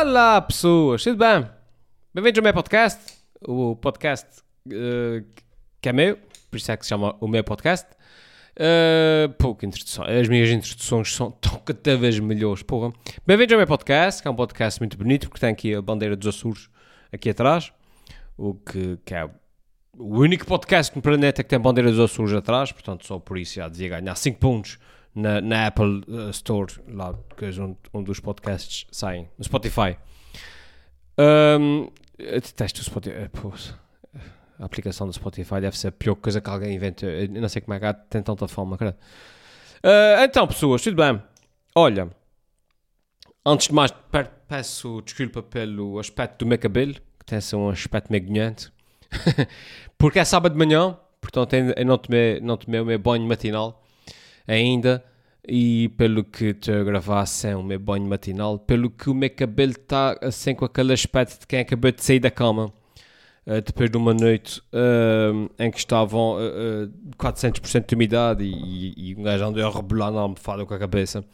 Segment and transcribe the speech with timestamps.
[0.00, 1.44] Olá, pessoas, tudo bem?
[2.14, 3.00] Bem-vindos ao meu podcast,
[3.40, 4.28] o podcast
[4.68, 5.26] uh,
[5.80, 6.16] que é meu,
[6.48, 7.88] por isso é que se chama o meu podcast.
[8.54, 12.92] Uh, pouca introdução, as minhas introduções são tão cada vez melhores, porra.
[13.26, 16.14] Bem-vindos ao meu podcast, que é um podcast muito bonito, porque tem aqui a bandeira
[16.14, 16.70] dos Açores
[17.12, 17.72] aqui atrás,
[18.36, 22.70] o que, que é o único podcast no planeta que tem bandeira dos Açores atrás,
[22.70, 24.78] portanto só por isso já dizia ganhar 5 pontos
[25.18, 29.98] na, na Apple uh, Store, lá, que é onde, onde os podcasts saem, no Spotify.
[31.18, 33.16] Um, detesto o Spotify.
[33.16, 33.30] Eh,
[34.60, 37.08] a aplicação do Spotify deve ser a pior coisa que alguém inventou.
[37.08, 38.96] Eu não sei como é que há, tem tanta fama, cara.
[39.78, 41.20] Uh, então, pessoas, tudo bem?
[41.74, 42.08] Olha,
[43.44, 43.92] antes de mais,
[44.48, 48.72] peço desculpa pelo aspecto do meu cabelo, que tem assim um aspecto meio gonhante.
[49.98, 53.82] Porque é sábado de manhã, portanto eu não tomei, não tomei o meu banho matinal
[54.48, 55.04] ainda
[55.46, 59.30] e pelo que estou a gravar sem o meu banho matinal, pelo que o meu
[59.30, 62.72] cabelo está assim com aquele aspecto de quem acabou de sair da cama
[63.46, 68.52] uh, depois de uma noite uh, em que estavam uh, 400% de umidade e,
[68.96, 71.24] e, e um gajo andou a rebolar na almofada com a cabeça.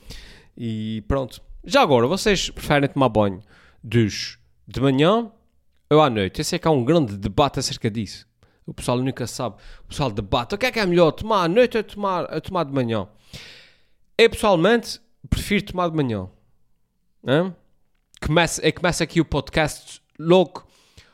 [0.56, 1.42] E pronto.
[1.64, 3.40] Já agora, vocês preferem tomar banho
[3.82, 5.30] dos de manhã
[5.90, 6.40] ou à noite?
[6.40, 8.28] Eu sei que há um grande debate acerca disso.
[8.66, 9.56] O pessoal nunca sabe.
[9.84, 10.54] O pessoal debate.
[10.54, 11.12] O que é que é melhor?
[11.12, 13.06] Tomar à noite ou tomar, ou tomar de manhã?
[14.16, 16.28] Eu pessoalmente prefiro tomar de manhã.
[17.26, 17.54] Hein?
[18.24, 20.66] Começa, começa aqui o podcast logo,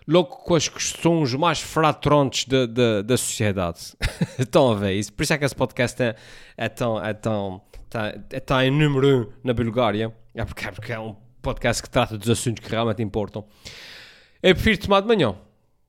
[0.07, 3.97] logo com as questões mais fratrontes da, da, da sociedade.
[4.39, 5.13] Estão a ver isso?
[5.13, 6.15] Por isso é que esse podcast é,
[6.57, 10.15] é tão, é tão, tá, é tão em número um na Bulgária.
[10.35, 13.45] É porque, é porque é um podcast que trata dos assuntos que realmente importam.
[14.41, 15.35] Eu prefiro tomar de manhã.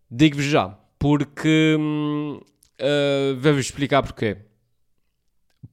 [0.10, 1.76] Digo-vos já porque.
[2.80, 4.38] Uh, Vou-vos explicar porquê.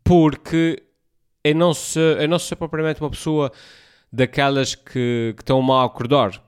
[0.02, 0.82] Porque
[1.44, 3.52] eu não, sou, eu não sou propriamente uma pessoa
[4.10, 6.42] daquelas que, que estão mal a acordar.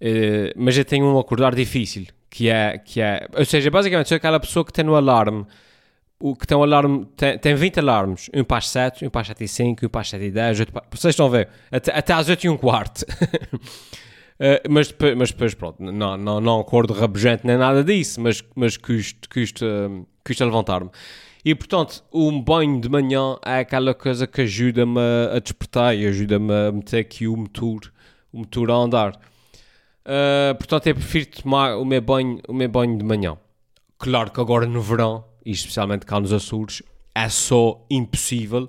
[0.00, 2.06] Uh, mas eu tenho um acordar difícil.
[2.30, 3.28] Que é, que é.
[3.36, 5.46] Ou seja, basicamente sou aquela pessoa que tem no alarme.
[6.18, 7.04] O que tem um alarme.
[7.16, 8.30] Tem, tem 20 alarmes.
[8.32, 10.30] Um para as 7, um para as 7 e 5, um para as 7 e
[10.30, 10.64] 10.
[10.64, 11.50] Para, vocês estão a ver?
[11.70, 13.04] Até, até às 8 e um quarto.
[14.38, 18.44] Uh, mas, depois, mas depois, pronto, não, não, não acordo rabugente nem nada disso, mas,
[18.54, 19.66] mas custa, custa,
[20.24, 20.90] custa levantar-me.
[21.44, 25.00] E portanto, um banho de manhã é aquela coisa que ajuda-me
[25.32, 27.92] a, despertar e ajuda-me a meter aqui o motor,
[28.32, 29.20] o motor a andar.
[30.04, 33.38] Uh, portanto, eu prefiro tomar o meu, banho, o meu banho de manhã.
[33.98, 36.82] Claro que agora no verão, e especialmente cá nos Açores,
[37.14, 38.68] é só impossível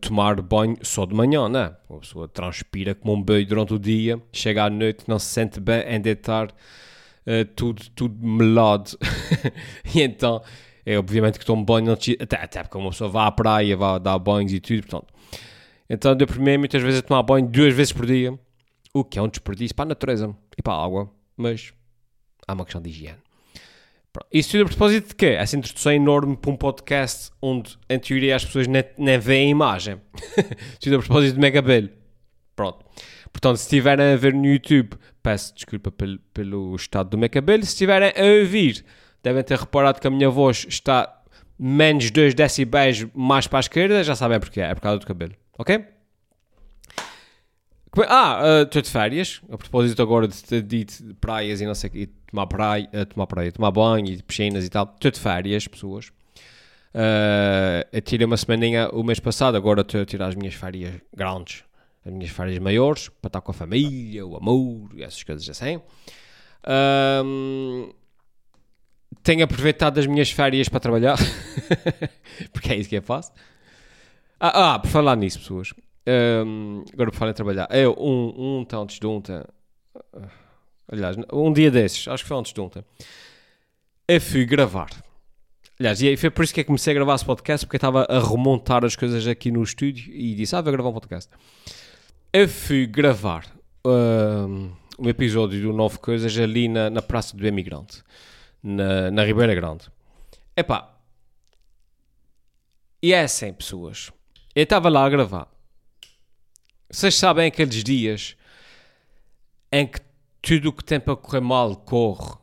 [0.00, 1.74] tomar banho só de manhã, né?
[1.88, 5.58] A pessoa transpira como um boi durante o dia, chega à noite, não se sente
[5.58, 8.98] bem em deitar uh, tudo, tudo melado.
[9.94, 10.42] e então,
[10.84, 14.18] é obviamente que tomo banho, até, até porque uma pessoa vai à praia, vai dar
[14.18, 15.14] banhos e tudo, portanto.
[15.88, 18.38] Então, por mim muitas vezes a tomar banho duas vezes por dia,
[18.92, 21.72] o que é um desperdício para a natureza e para a água, mas
[22.46, 23.25] há uma questão de higiene.
[24.32, 25.26] Isso tudo a propósito de quê?
[25.26, 29.50] Essa introdução é enorme para um podcast onde, em teoria, as pessoas nem, veem a
[29.50, 30.00] imagem.
[30.80, 31.88] tudo a propósito de Megabel.
[32.54, 32.84] Pronto.
[33.32, 37.62] Portanto, se estiverem a ver no YouTube, peço desculpa pelo, pelo estado do meu cabelo.
[37.64, 38.84] Se estiverem a ouvir,
[39.22, 41.22] devem ter reparado que a minha voz está
[41.58, 44.04] menos 2 decibéis mais para a esquerda.
[44.04, 44.70] Já sabem porque é.
[44.70, 45.34] É por causa do cabelo.
[45.58, 45.84] Ok?
[48.08, 49.40] Ah, uh, estou de férias.
[49.50, 53.26] A propósito agora de ter dito praias e não sei que tomar praia, uh, tomar
[53.26, 54.92] praia, tomar banho e piscinas e tal.
[54.94, 56.12] Estou de férias, pessoas.
[56.94, 60.94] Uh, eu tirei uma semaninha o mês passado, agora estou a tirar as minhas férias
[61.14, 61.62] grandes,
[62.04, 65.80] as minhas férias maiores, para estar com a família, o amor essas coisas assim.
[66.66, 67.92] Um,
[69.22, 71.16] tenho aproveitado as minhas férias para trabalhar,
[72.52, 73.30] porque é isso que eu faço.
[74.40, 75.74] Ah, ah por falar nisso, pessoas.
[76.08, 77.68] Um, agora por falar em trabalhar.
[77.70, 79.42] Eu, um, um tantos de ontem.
[80.88, 82.84] Aliás, um dia desses, acho que foi antes de ontem,
[84.08, 84.90] eu fui gravar.
[85.78, 88.04] Aliás, e foi por isso que eu comecei a gravar esse podcast, porque eu estava
[88.04, 91.30] a remontar as coisas aqui no estúdio e disse, ah, vou gravar um podcast.
[92.32, 93.46] Eu fui gravar
[93.84, 98.02] um, um episódio do Novo Coisas ali na, na Praça do Emigrante,
[98.62, 99.86] na, na Ribeira Grande.
[100.56, 100.96] Epá,
[103.02, 104.10] e é assim, pessoas.
[104.54, 105.48] Eu estava lá a gravar.
[106.90, 108.36] Vocês sabem aqueles dias
[109.70, 110.00] em que
[110.46, 112.36] tudo o que tem para correr mal corre.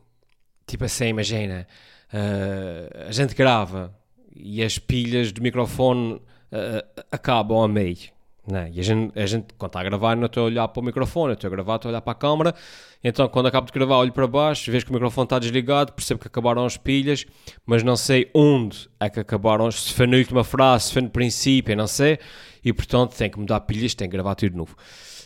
[0.66, 1.66] Tipo assim, imagina,
[2.12, 3.96] uh, a gente grava
[4.36, 8.12] e as pilhas do microfone uh, acabam a meio.
[8.46, 8.70] Né?
[8.74, 10.84] E a gente, a gente, quando está a gravar, não estou a olhar para o
[10.84, 12.54] microfone, estou a gravar, estou a olhar para a câmera.
[13.02, 16.20] Então, quando acabo de gravar, olho para baixo, vejo que o microfone está desligado, percebo
[16.20, 17.24] que acabaram as pilhas,
[17.64, 21.08] mas não sei onde é que acabaram, se foi na última frase, se foi no
[21.08, 22.18] princípio, não sei.
[22.62, 24.76] E portanto, tenho que mudar pilhas, tenho que gravar tudo de novo.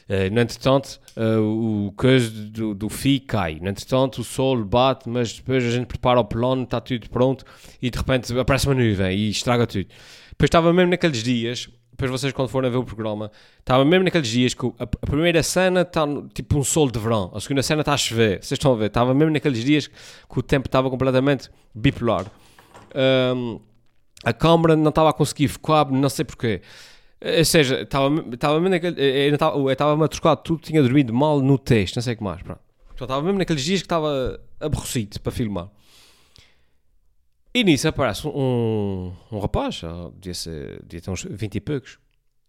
[0.09, 3.59] Uh, no entretanto, uh, o coisa do, do FI cai.
[3.61, 7.45] No entretanto, o sol bate, mas depois a gente prepara o plano, está tudo pronto
[7.83, 9.87] e de repente aparece uma nuvem e estraga tudo.
[10.31, 14.29] Depois estava mesmo naqueles dias, depois vocês quando forem ver o programa, estava mesmo naqueles
[14.29, 17.83] dias que a, a primeira cena está tipo um sol de verão, a segunda cena
[17.83, 20.89] está a chover, vocês estão a ver, estava mesmo naqueles dias que o tempo estava
[20.89, 22.25] completamente bipolar.
[22.95, 23.61] Um,
[24.25, 26.63] a câmera não estava a conseguir focar, não sei porquê.
[27.21, 29.01] Ou seja, estava, estava naquele.
[29.73, 32.43] Estava-me a trocar tudo, tinha dormido mal no texto, não sei o que mais.
[32.43, 32.61] Pronto.
[33.01, 35.69] Estava mesmo naqueles dias que estava aborrecido para filmar.
[37.55, 39.81] E nisso aparece um, um rapaz,
[40.15, 41.99] devia, ser, devia ter uns 20 e poucos,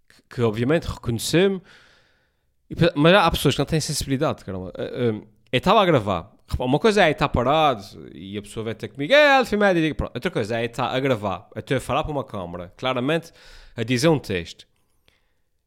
[0.07, 1.61] que, que obviamente reconheceu-me.
[2.95, 4.71] Mas há pessoas que não têm sensibilidade, caramba.
[4.77, 6.31] Eu estava a gravar.
[6.57, 10.11] Uma coisa é estar parado e a pessoa vai ter comigo, é, Média, e pronto.
[10.13, 13.31] Outra coisa é estar a gravar, a ter a falar para uma câmara, claramente
[13.75, 14.67] a dizer um texto.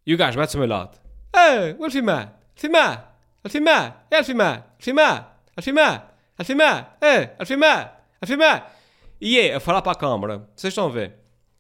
[0.06, 0.98] E o gajo mete-se ao meu lado.
[1.34, 3.14] Ei, o Alfimar, Alfimar,
[3.44, 8.76] Alfimar, é Alfimar, Alfimar, Alfimar, Alfimar, é, Alfimar, Alfimar.
[9.20, 11.14] E é a falar para a câmara, vocês estão a ver,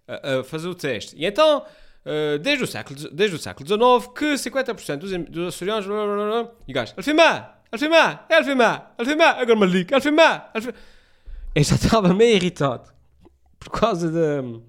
[0.06, 1.16] a, a fazer o teste.
[1.16, 1.64] E então,
[2.04, 5.86] uh, desde, o século, desde o século XIX, que 50% dos, dos açorianos...
[6.66, 10.74] E o gajo, Alfimar, Alfimar, é Alfimar, Alfimar, agora me ligo, Alfimar, Alfimar.
[11.54, 12.92] Eu já estava meio irritado
[13.58, 14.62] por causa de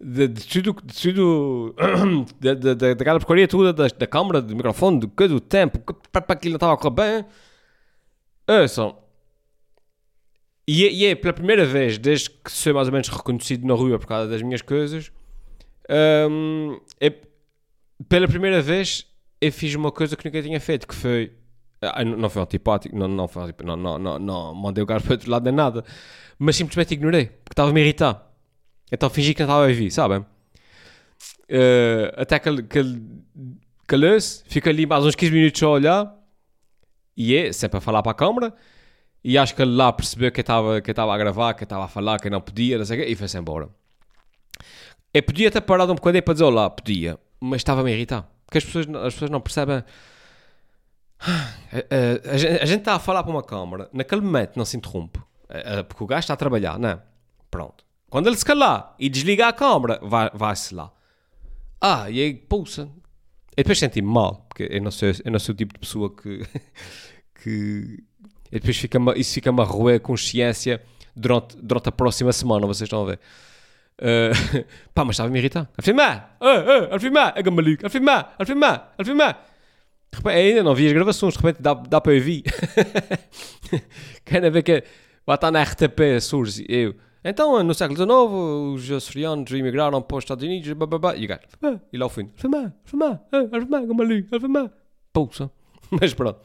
[0.00, 1.74] de, de tudo, de tudo
[2.40, 5.78] da, daquela porcaria toda da, da câmara, do microfone, do que do tempo,
[6.12, 7.24] para aquilo não estava a correr bem.
[8.46, 8.98] Ouçam.
[10.66, 13.74] E, é, e é pela primeira vez, desde que sou mais ou menos reconhecido na
[13.74, 15.10] rua por causa das minhas coisas,
[16.30, 17.12] um, é,
[18.08, 19.06] pela primeira vez
[19.40, 21.32] eu fiz uma coisa que nunca tinha feito, que foi.
[21.92, 25.14] Ah, não foi antipático, não, não, foi, não, não, não, não mandei o gajo para
[25.14, 25.84] outro lado nem nada,
[26.38, 28.30] mas simplesmente ignorei, porque estava a irritar.
[28.90, 30.18] Então fingi que não estava a ouvir, sabem?
[31.50, 36.24] Uh, até que ele, ele fica ali mais uns 15 minutos a olhar
[37.16, 38.54] e é sempre a falar para a câmara.
[39.22, 42.20] E acho que ele lá percebeu que estava que a gravar, que estava a falar,
[42.20, 43.70] que não podia, não sei o quê, e foi-se embora.
[45.14, 48.28] Eu podia ter parado um bocadinho para dizer olá, podia, mas estava-me a irritar.
[48.44, 49.82] Porque as pessoas, as pessoas não percebem.
[51.26, 54.64] A, a, a, gente, a gente está a falar para uma câmara, naquele momento não
[54.64, 55.20] se interrompe,
[55.88, 56.98] porque o gajo está a trabalhar, não é?
[57.50, 57.84] Pronto.
[58.10, 59.98] Quando ele se calar e desligar a câmera,
[60.34, 60.92] vai-se vai lá.
[61.80, 62.88] Ah, e aí, pulsa.
[63.52, 66.14] E depois senti-me mal, porque eu não, sou, eu não sou o tipo de pessoa
[66.14, 66.42] que.
[67.42, 68.04] que
[68.50, 70.80] e depois fica isso fica-me a roer a consciência
[71.14, 73.20] durante, durante a próxima semana, vocês estão a ver.
[74.00, 75.70] Uh, pá, mas estava-me a irritar.
[75.76, 76.36] A filmar!
[76.40, 76.96] Ah, ah,
[78.98, 79.44] a filmar!
[80.14, 80.34] Filmar!
[80.34, 82.42] Ainda não vi as gravações, de repente dá, dá para ouvir.
[84.24, 84.84] Querem ver que
[85.26, 86.94] vai estar na RTP, surge eu.
[87.24, 90.76] Então, no século XIX, os açorianos imigraram para os Estados Unidos, e o
[91.28, 94.70] gajo, e lá ao fim, Alfamá, Alfamá, Alfamá, Gamali, Alfamá,
[95.10, 95.50] pousa.
[95.90, 96.38] Mas pronto.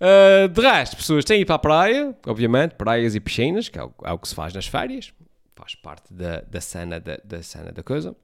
[0.00, 3.82] Uh, de resto, pessoas têm ido para a praia, obviamente, praias e piscinas, que é
[3.82, 5.12] o, é o que se faz nas férias,
[5.56, 8.14] faz parte da, da, cena, da, da cena da coisa.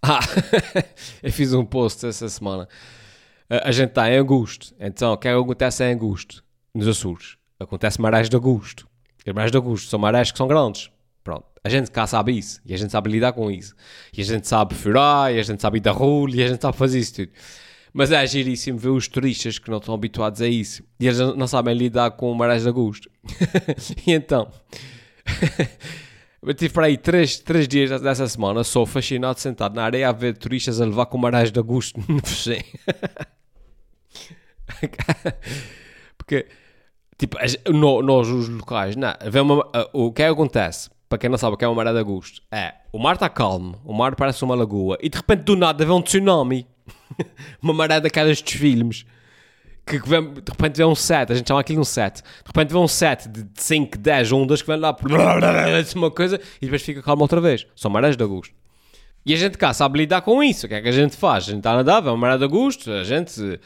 [0.00, 0.20] Ah,
[1.20, 2.68] eu fiz um post essa semana.
[3.48, 6.42] A gente está em agosto, então o que é que acontece em agosto?
[6.74, 7.36] Nos Açores.
[7.60, 8.88] Acontece marés de agosto.
[9.26, 10.90] As marés de Augusto são marés que são grandes.
[11.22, 11.44] Pronto.
[11.62, 12.60] A gente cá sabe isso.
[12.66, 13.74] E a gente sabe lidar com isso.
[14.16, 16.60] E a gente sabe furar, e a gente sabe ir da rua, e a gente
[16.60, 17.30] sabe fazer isso tudo.
[17.92, 20.82] Mas é giríssimo ver os turistas que não estão habituados a isso.
[21.00, 23.10] E eles não sabem lidar com marés de Augusto.
[24.06, 24.50] e então...
[26.46, 30.12] Eu tive para aí três, três dias dessa semana, sou fascinado sentado na areia a
[30.12, 32.20] ver turistas a levar com marés de Augusto no
[36.18, 36.46] Porque
[37.16, 37.38] Tipo,
[37.72, 40.90] nós, os locais, não, uma, o que é que acontece?
[41.08, 43.28] Para quem não sabe o que é uma maré de agosto, é o mar está
[43.28, 46.66] calmo, o mar parece uma lagoa, e de repente do nada vê um tsunami,
[47.62, 49.06] uma maré daquelas dos filmes,
[49.86, 52.46] que, que vem, de repente vê um set, a gente chama aquilo um set, de
[52.46, 54.96] repente vê um set de 5, 10 ondas que vem lá,
[55.94, 57.66] uma coisa, e depois fica calmo outra vez.
[57.76, 58.54] São marés de agosto.
[59.26, 60.66] E a gente cá sabe lidar com isso.
[60.66, 61.44] O que é que a gente faz?
[61.44, 63.58] A gente está a nadar, vê uma maré de agosto, a gente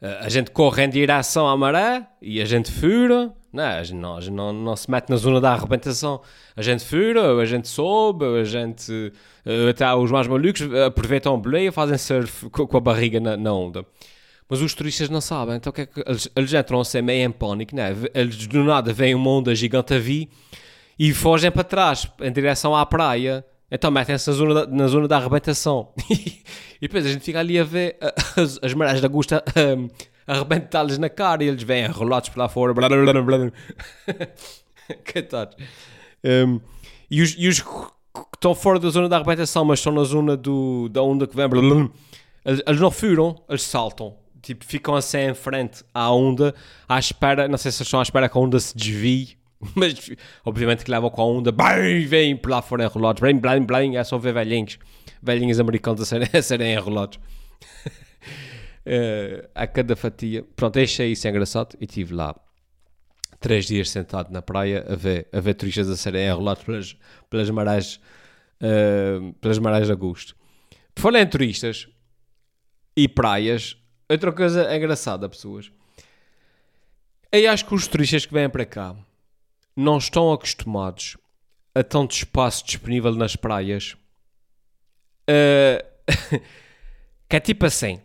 [0.00, 4.16] a gente corre em direção à maré e a gente fura, não, a gente não,
[4.16, 6.20] a gente não, não se mete na zona da arrebentação,
[6.54, 9.12] a gente fura, a gente sobe, a gente,
[9.46, 13.52] eh, até os mais malucos aproveitam a boleia, fazem surf com a barriga na, na,
[13.54, 13.86] onda.
[14.48, 17.32] Mas os turistas não sabem, então que é que eles, eles entram assim meio em
[17.32, 17.94] pânico, né?
[18.14, 20.28] eles do nada veem uma onda gigante a vir
[20.98, 25.08] e fogem para trás, em direção à praia, então metem-se na zona da, na zona
[25.08, 25.92] da arrebentação.
[26.78, 27.96] E depois a gente fica ali a ver
[28.36, 29.42] as, as marés da Augusta
[29.78, 29.88] um,
[30.26, 32.74] arrebentá-los na cara e eles vêm enrolados para lá fora.
[32.74, 33.38] Blá, blá, blá, blá.
[36.22, 36.60] Um,
[37.10, 37.68] e, os, e os que
[38.34, 41.48] estão fora da zona da arrebentação, mas estão na zona do, da onda que vem,
[41.48, 41.88] blá, blá,
[42.44, 44.14] Eles, eles não furam, eles saltam.
[44.46, 46.54] Tipo, ficam assim em frente à onda,
[46.88, 49.36] à espera, não sei se estão à espera que a onda se desvie,
[49.74, 50.08] mas
[50.44, 53.96] obviamente que levam com a onda, bem, vem por lá fora enrolados, bem, bem, bem,
[53.96, 54.78] é só ver velhinhos,
[55.20, 57.18] velhinhos americanos a serem, a serem enrolados.
[58.86, 60.44] uh, a cada fatia.
[60.54, 62.32] Pronto, achei isso engraçado e estive lá
[63.40, 66.96] três dias sentado na praia a ver, a ver turistas a serem enrolados pelas,
[67.28, 68.00] pelas marés
[68.62, 70.36] uh, pelas marés de agosto.
[70.94, 71.88] Por em turistas
[72.96, 73.76] e praias,
[74.08, 75.70] outra coisa engraçada, pessoas.
[77.32, 78.96] Eu acho que os turistas que vêm para cá
[79.74, 81.16] não estão acostumados
[81.74, 83.96] a tanto espaço disponível nas praias.
[85.28, 85.84] Uh,
[87.28, 88.00] que é tipo assim.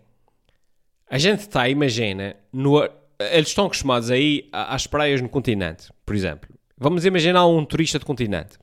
[1.10, 2.82] A gente está, imagina, no,
[3.20, 6.50] eles estão acostumados aí às praias no continente, por exemplo.
[6.78, 8.58] Vamos imaginar um turista de continente.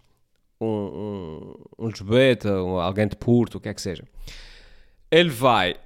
[0.61, 4.02] Um, um, um Lisboeta, um, alguém de Porto, o que é que seja.
[5.11, 5.76] Ele vai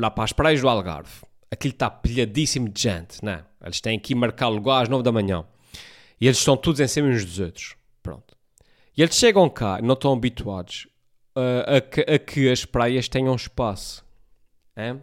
[0.00, 1.22] lá para as praias do Algarve.
[1.50, 3.44] Aquilo está pilhadíssimo de gente, não é?
[3.62, 5.44] Eles têm que marcar lugar às 9 da manhã.
[6.20, 7.76] E eles estão todos em cima uns dos outros.
[8.02, 8.36] Pronto.
[8.96, 10.86] E eles chegam cá não estão habituados
[11.36, 14.04] uh, a, que, a, que, as praias tenham espaço.
[14.76, 14.96] É?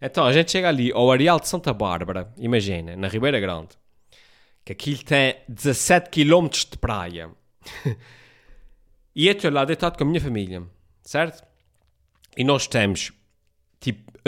[0.00, 3.70] Então, a gente chega ali ao Areal de Santa Bárbara, imagina, na Ribeira Grande,
[4.64, 7.30] que aquilo tem 17 km de praia.
[9.14, 10.62] e eu estou lá deitado com a minha família,
[11.02, 11.46] certo?
[12.36, 13.12] E nós temos,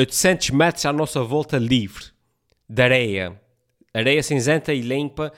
[0.01, 2.07] 800 metros à nossa volta livre,
[2.69, 3.41] de areia.
[3.93, 5.33] Areia cinzenta e limpa,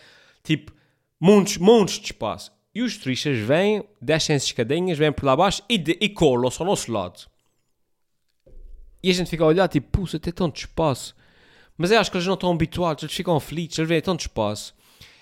[0.45, 0.73] tipo,
[1.21, 2.52] montes, montes de espaço.
[2.75, 6.66] E os turistas vêm, descem as escadinhas, vêm por lá abaixo e, e colam-se ao
[6.66, 7.21] nosso lado.
[9.02, 11.14] E a gente fica a olhar, tipo, puxa, tem tanto espaço.
[11.76, 14.75] Mas eu acho que eles não estão habituados, eles ficam aflitos, eles veem tanto espaço.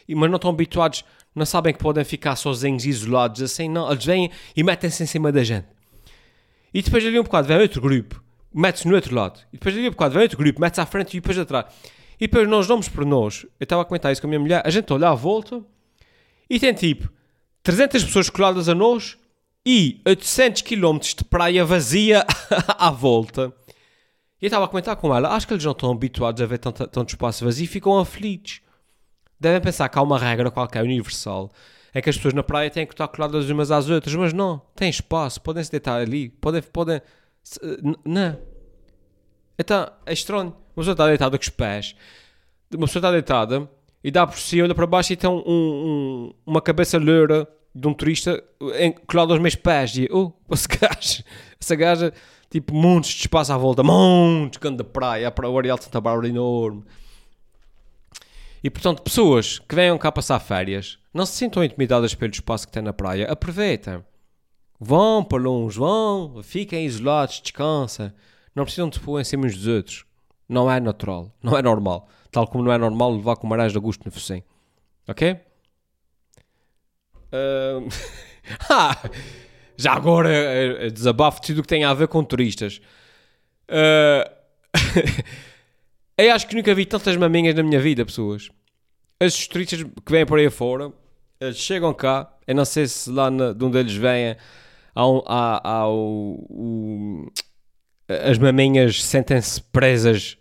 [0.06, 1.02] E, mas não estão habituados,
[1.34, 3.90] não sabem que podem ficar sozinhos, isolados, assim, não.
[3.90, 5.66] Eles vêm e metem-se em cima da gente.
[6.74, 9.40] E depois ali um bocado vem outro grupo, mete-se no outro lado.
[9.52, 11.66] E depois ali um bocado vem outro grupo, mete-se à frente e depois atrás.
[12.20, 13.46] E depois nós damos por nós.
[13.58, 14.62] Eu estava a comentar isso com a minha mulher.
[14.64, 15.62] A gente olha à volta
[16.48, 17.10] e tem tipo
[17.62, 19.16] 300 pessoas coladas a nós
[19.64, 22.24] e 800 km de praia vazia
[22.76, 23.52] à volta.
[24.40, 25.30] E eu estava a comentar com ela.
[25.30, 28.60] Acho que eles não estão habituados a ver tanto, tanto espaço vazio e ficam aflitos.
[29.38, 31.50] Devem pensar que há uma regra qualquer universal.
[31.92, 34.62] É que as pessoas na praia têm que estar coladas umas às outras, mas não,
[34.76, 36.62] tem espaço, podem se deitar ali, podem.
[36.62, 37.02] podem
[38.04, 38.38] não.
[39.58, 40.56] Então, é estranho.
[40.76, 41.94] Uma pessoa está deitada com os pés,
[42.72, 43.68] uma pessoa está deitada
[44.02, 47.86] e dá por si, olha para baixo e tem um, um, uma cabeça loura de
[47.86, 48.42] um turista
[49.06, 49.96] colado aos meus pés.
[49.96, 51.24] E oh, esse gajo,
[51.60, 52.12] essa gaja,
[52.48, 56.00] tipo, montes de espaço à volta, montes canto da praia, para o Areal de Santa
[56.00, 56.84] Bárbara enorme.
[58.62, 62.72] E portanto, pessoas que venham cá passar férias, não se sintam intimidadas pelo espaço que
[62.72, 64.04] tem na praia, aproveitem.
[64.82, 68.10] Vão para longe, vão, fiquem isolados, descansem.
[68.54, 70.06] Não precisam de pôr em cima uns dos outros.
[70.48, 72.08] Não é natural, não é normal.
[72.32, 74.42] Tal como não é normal levar com marés de agosto no focinho.
[75.06, 75.32] Ok?
[77.32, 77.86] Uh...
[78.70, 78.96] ah,
[79.76, 82.80] já agora é, é desabafo de tudo o que tem a ver com turistas.
[83.68, 84.40] Uh...
[86.16, 88.50] Eu acho que nunca vi tantas maminhas na minha vida, pessoas.
[89.22, 90.92] Os turistas que vêm por aí fora,
[91.38, 92.30] eles chegam cá.
[92.46, 94.36] Eu não sei se lá na, de onde eles vêm
[95.00, 97.26] há, há, há o, o
[98.08, 100.36] as maminhas sentem-se presas,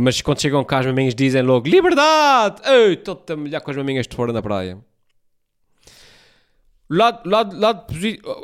[0.00, 2.62] mas quando chegam cá as maminhas dizem logo liberdade!
[2.64, 4.78] Ei, estou-te a molhar com as maminhas de fora na praia.
[6.88, 7.86] Lado, lado, lado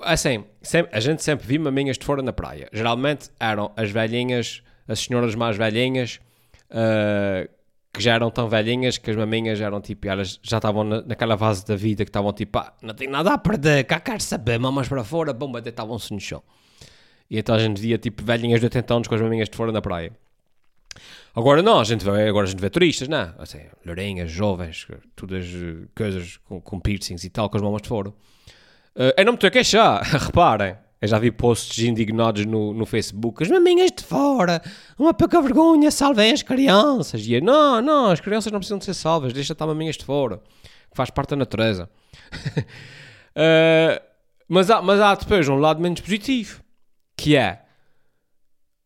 [0.03, 2.69] assim, sempre, a gente sempre viu maminhas de fora na praia.
[2.73, 6.19] Geralmente eram as velhinhas, as senhoras mais velhinhas,
[6.71, 7.49] uh,
[7.93, 11.37] que já eram tão velhinhas que as maminhas eram tipo, elas já estavam na, naquela
[11.37, 14.59] fase da vida que estavam tipo, ah, não tem nada a perder, cá quer saber,
[14.59, 16.43] mamas para fora, bomba, deitavam-se no chão.
[17.29, 19.73] E então a gente via tipo velhinhas de 80 anos com as maminhas de fora
[19.73, 20.13] na praia.
[21.35, 23.19] Agora não, a gente vê, agora a gente vê turistas, não?
[23.19, 23.35] É?
[23.39, 27.89] Assim, lourinhas, jovens, todas eh, coisas com, com, piercings e tal, com as mamas de
[27.89, 28.09] fora.
[28.09, 30.77] Uh, eu não me estou a queixar, reparem.
[31.01, 33.43] Eu já vi posts indignados no, no Facebook.
[33.43, 34.61] As maminhas de fora,
[34.99, 37.27] uma pouca vergonha, salvem as crianças.
[37.27, 40.05] E eu, não, não, as crianças não precisam de ser salvas, deixa estar maminhas de
[40.05, 40.39] fora.
[40.91, 41.89] Que faz parte da natureza.
[42.35, 44.03] uh,
[44.47, 46.61] mas, há, mas há depois um lado menos positivo
[47.21, 47.61] que é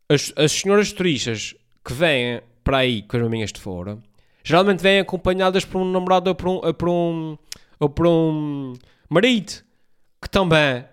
[0.08, 1.54] as, as senhoras turistas
[1.84, 3.98] que vêm para aí com as maminhas de fora,
[4.42, 7.38] geralmente vêm acompanhadas por um namorado ou por um, ou por um,
[7.78, 8.72] ou por um
[9.08, 9.62] marido,
[10.20, 10.84] que também,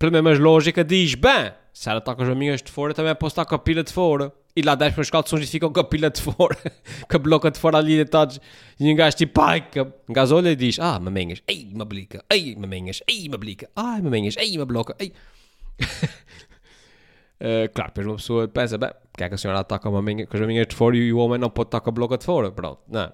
[0.00, 3.34] pela mesma lógica, diz, bem, se ela está com as maminhas de fora, também posso
[3.34, 4.32] estar com a pila de fora.
[4.56, 6.56] E lá desce para os calções e ficam com a pila de fora,
[7.08, 8.40] com a bloca de fora ali deitados.
[8.80, 9.80] E um gajo tipo, ai, que...
[9.80, 13.68] um gajo olha e diz, ah, maminhas, ei, uma blica, ei, maminhas, ei, uma blica,
[13.76, 15.12] ai, maminhas, ei, uma bloca, ei.
[17.38, 20.26] Uh, claro, depois uma pessoa pensa, bem, porque é que a senhora toca uma minha,
[20.26, 22.50] com as maminhas de fora e o homem não pode tocar a boca de fora?
[22.50, 23.12] Pronto, não.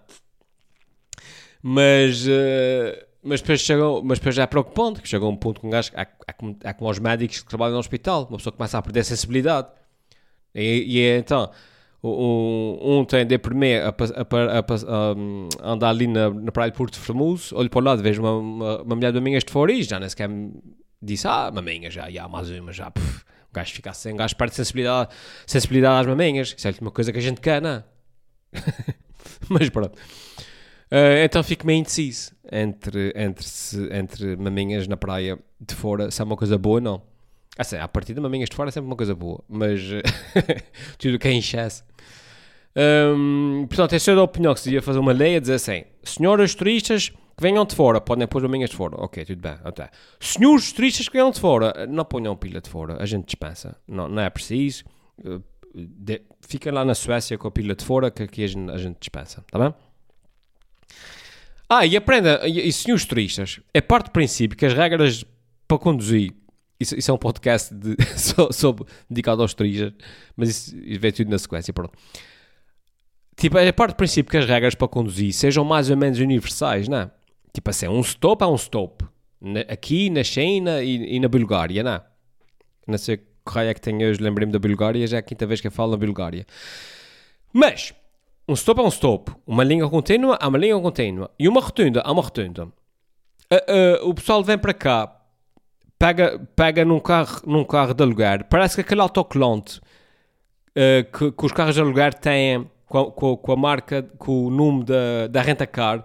[1.63, 3.67] Mas, uh, mas, depois
[4.05, 6.57] mas depois já é preocupante, que chegou um ponto com um gajo, é, é, como,
[6.63, 9.69] é como os médicos que trabalham no hospital, uma pessoa começa a perder a sensibilidade.
[10.55, 11.51] E, e é, então,
[12.03, 16.77] um, um tem de primeiro a, a, a, a, andar ali na, na praia de
[16.77, 19.73] Porto Formoso, olho para o lado, vejo uma, uma, uma mulher de maminhas de fora
[19.73, 20.31] e já nem sequer
[21.03, 24.37] disse, ah, maminhas, já, já, mais uma, já, puf, o gajo fica assim, o gajo
[24.37, 25.11] perde sensibilidade,
[25.47, 27.85] sensibilidade às maminhas, isso é uma coisa que a gente quer, não é?
[29.51, 29.99] Mas pronto.
[30.91, 36.21] Uh, então fico meio indeciso entre, entre, se, entre maminhas na praia de fora, se
[36.21, 37.03] é uma coisa boa ou não.
[37.59, 39.81] Assim, a partir de maminhas de fora é sempre uma coisa boa, mas
[40.99, 41.83] tudo que é enxesse.
[42.77, 45.85] Um, portanto, essa é a opinião que se devia fazer uma lei a dizer assim:
[46.03, 48.97] senhoras turistas que venham de fora, podem pôr maminhas de fora.
[48.99, 49.57] Ok, tudo bem.
[49.65, 49.89] Até.
[50.21, 53.77] Senhores turistas que venham de fora, não ponham pilha de fora, a gente dispensa.
[53.89, 54.85] Não, não é preciso.
[55.25, 55.43] Uh,
[55.75, 58.79] de, fica lá na Suécia com a pilha de fora que aqui a gente, a
[58.79, 59.75] gente dispensa, tá bem?
[61.69, 65.25] Ah, e aprenda, e, e senhores turistas, é parte do princípio que as regras
[65.67, 66.33] para conduzir,
[66.79, 67.97] isso, isso é um podcast de,
[68.53, 69.93] sobre, dedicado aos turistas,
[70.37, 71.93] mas isso, isso vem tudo na sequência, pronto.
[73.37, 76.89] Tipo, é parte do princípio que as regras para conduzir sejam mais ou menos universais,
[76.89, 77.11] não é?
[77.53, 79.05] Tipo assim, um stop é um stop.
[79.41, 82.03] Na, aqui na China e, e, na Bulgária, não é?
[82.87, 85.47] Não sei que raio é que tenho hoje, lembrei-me da Bulgária, já é a quinta
[85.47, 86.47] vez que eu falo na Bulgária.
[87.53, 87.93] Mas,
[88.49, 92.01] um stop é um stop, uma linha contínua é uma linha contínua e uma rotunda
[92.01, 92.65] é uma rotunda.
[92.65, 95.21] Uh, uh, o pessoal vem para cá,
[95.99, 101.47] pega, pega num, carro, num carro de aluguer, parece que aquele autocolante uh, que, que,
[101.47, 105.43] os carros de aluguer têm com, com, com, a marca, com o número da, da
[105.43, 106.05] renta-car,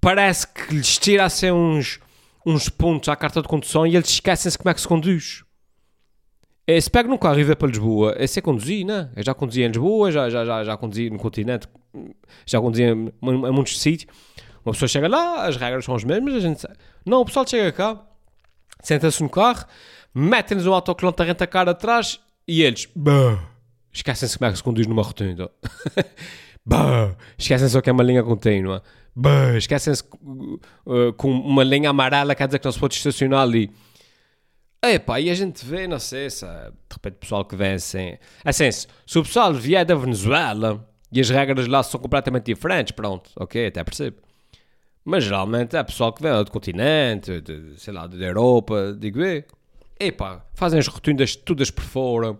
[0.00, 1.98] parece que lhes tira assim uns,
[2.44, 5.44] uns pontos à carta de condução e eles esquecem-se como é que se conduz.
[6.80, 9.10] Se pega num carro e vê para Lisboa, é ser conduzir, né?
[9.16, 11.66] Eu já conduzi em Lisboa, já, já, já, já conduzi no continente,
[12.46, 14.14] já conduzi em, em muitos sítios.
[14.64, 16.66] Uma pessoa chega lá, as regras são as mesmas, a gente
[17.04, 18.00] Não, o pessoal chega cá,
[18.82, 19.64] senta-se no carro,
[20.14, 22.88] metem-nos o autocolante da renta-car atrás e eles...
[23.92, 25.50] Esquecem-se como é que se conduz numa rotunda.
[27.38, 28.82] Esquecem-se só que é uma linha contínua.
[29.56, 33.70] Esquecem-se uh, com uma linha amarela, quer dizer que não se pode estacionar ali.
[34.82, 36.52] Epá, e a gente vê, não sei, se, de
[36.92, 38.16] repente o pessoal que vem assim...
[38.44, 42.92] Assim, se, se o pessoal vier da Venezuela e as regras lá são completamente diferentes,
[42.92, 44.18] pronto, ok, até percebo.
[45.04, 49.42] Mas geralmente é pessoal que vem do continente, de, sei lá, da Europa, digo eu.
[49.98, 52.38] Epá, fazem as rotundas todas por fora,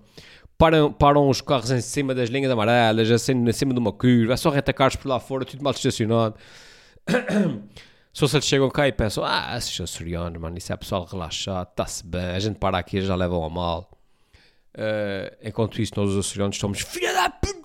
[0.57, 4.35] param, param os carros em cima das linhas amarelas, assim, em cima de uma curva,
[4.35, 6.37] é só retacarros por lá fora, tudo mal estacionado.
[8.13, 11.69] Só se eles chegam cá e pensam, ah, esses açorianos, mano, isso é pessoal relaxado,
[11.71, 13.89] está-se bem, a gente para aqui já levam a mal.
[14.75, 17.60] Uh, enquanto isso, nós os açorianos estamos, filha da puta,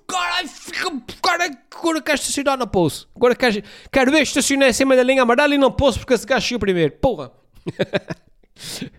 [1.21, 3.09] cara, agora quero estacionar na poço.
[3.15, 6.25] Agora quero, quero ver estacionar em cima da linha amarela e não posso porque esse
[6.25, 6.93] gajo chegou primeiro.
[6.93, 7.31] Porra!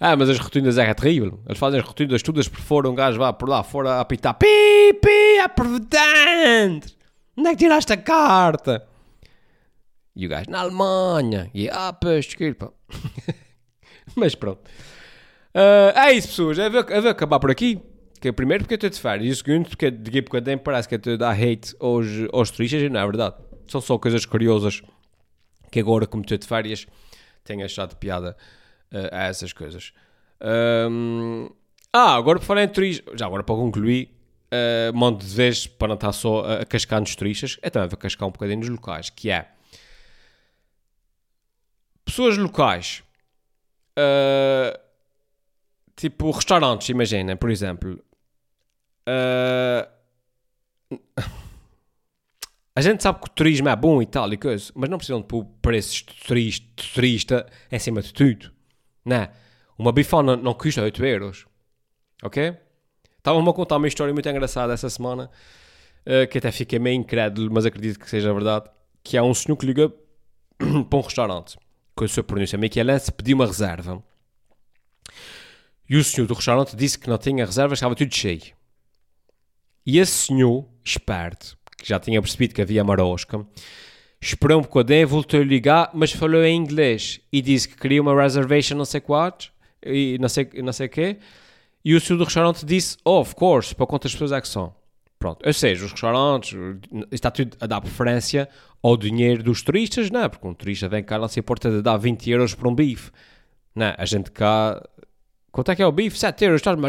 [0.00, 1.40] ah, mas as rotundas é terrível.
[1.46, 4.34] Eles fazem as rotundas todas por fora, um gajo vai por lá fora a apitar,
[4.34, 6.92] pi, pi, é por dentro.
[7.36, 8.86] Onde é que tiraste a carta?
[10.14, 11.50] E o gajo, na Alemanha.
[11.54, 12.72] E ah, pois, desculpa.
[14.14, 14.60] Mas pronto.
[15.54, 16.58] Uh, é isso, pessoas.
[16.58, 17.80] Eu vou, eu vou acabar por aqui.
[18.22, 19.26] Que é primeiro porque eu estou de férias.
[19.26, 22.06] E o segundo porque de época tempo parece que eu estou a dar hate aos,
[22.32, 22.80] aos turistas.
[22.80, 23.34] E não é verdade.
[23.66, 24.80] São só coisas curiosas
[25.72, 26.86] que agora, como estou de férias,
[27.42, 28.36] tenho achado piada
[28.92, 29.92] uh, a essas coisas.
[30.40, 31.50] Um,
[31.92, 33.06] ah, agora por falar em turismo.
[33.16, 34.16] Já agora para concluir.
[34.52, 37.58] Uh, monte de vezes para não estar só a, a cascar nos turistas.
[37.60, 39.10] É também vou cascar um bocadinho nos locais.
[39.10, 39.48] Que é
[42.04, 43.02] pessoas locais,
[43.98, 44.78] uh,
[45.96, 47.98] tipo restaurantes, imaginem, por exemplo.
[49.08, 50.98] Uh,
[52.74, 55.20] a gente sabe que o turismo é bom e tal e coisa, mas não precisam
[55.20, 58.50] de pôr preços de turista, de turista em cima de tudo.
[59.04, 59.30] Não é?
[59.78, 61.46] Uma bifana não custa 8 euros.
[62.22, 62.56] Ok?
[63.18, 65.30] Estavam-me a contar uma história muito engraçada essa semana,
[66.06, 68.70] uh, que até fiquei meio incrédulo, mas acredito que seja verdade,
[69.02, 69.88] que há um senhor que liga
[70.88, 71.56] para um restaurante
[71.94, 74.02] com a sua pronúncia Michelense, pediu uma reserva.
[75.88, 78.54] E o senhor do restaurante disse que não tinha reserva, estava tudo cheio.
[79.84, 83.44] E esse senhor, esperto, que já tinha percebido que havia marosca,
[84.20, 88.20] esperou um bocadinho, voltou a ligar, mas falou em inglês e disse que queria uma
[88.20, 89.52] reservation não sei quantos,
[89.84, 91.18] e não sei, não sei quê.
[91.84, 94.72] E o senhor do restaurante disse, oh, of course, para quantas pessoas é que são?
[95.18, 96.56] Pronto, ou seja, os restaurantes,
[97.10, 98.48] está tudo a dar preferência
[98.82, 100.28] ao dinheiro dos turistas, não é?
[100.28, 103.10] Porque um turista vem cá, não se importa de dar 20 euros por um bife.
[103.74, 104.80] Não, a gente cá
[105.52, 106.18] Quanto é que é o bife?
[106.18, 106.88] 7 euros, estás-me a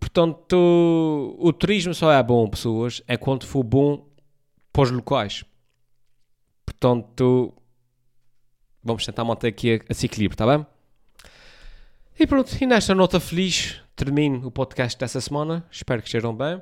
[0.00, 4.08] portanto, o turismo só é bom, pessoas, é quando for bom
[4.72, 5.44] para os locais.
[6.64, 7.52] Portanto,
[8.82, 10.66] vamos tentar manter aqui esse equilíbrio, está bem?
[12.18, 15.64] E pronto, e nesta nota feliz termino o podcast dessa semana.
[15.70, 16.56] Espero que estejam bem.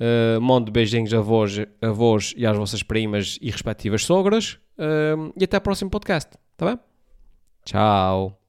[0.00, 4.58] Uh, mando beijinhos a vós, a vós e às vossas primas e respectivas sogras.
[4.78, 6.78] Uh, e até o próximo podcast, tá bem?
[7.64, 8.47] Tchau.